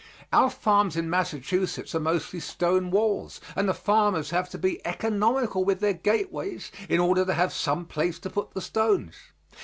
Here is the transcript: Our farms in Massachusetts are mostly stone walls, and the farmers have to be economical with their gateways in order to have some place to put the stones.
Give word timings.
Our 0.33 0.49
farms 0.49 0.97
in 0.97 1.11
Massachusetts 1.11 1.93
are 1.93 1.99
mostly 1.99 2.39
stone 2.39 2.89
walls, 2.89 3.39
and 3.55 3.69
the 3.69 3.73
farmers 3.75 4.31
have 4.31 4.49
to 4.49 4.57
be 4.57 4.83
economical 4.83 5.63
with 5.63 5.79
their 5.79 5.93
gateways 5.93 6.71
in 6.89 6.99
order 6.99 7.23
to 7.23 7.35
have 7.35 7.53
some 7.53 7.85
place 7.85 8.17
to 8.21 8.29
put 8.31 8.55
the 8.55 8.61
stones. 8.61 9.13